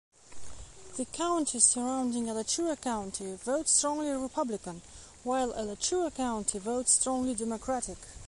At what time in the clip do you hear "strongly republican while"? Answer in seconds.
3.69-5.53